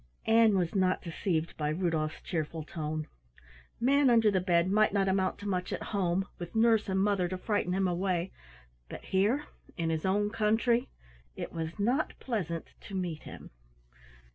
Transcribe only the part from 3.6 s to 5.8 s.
Manunderthebed might not amount to much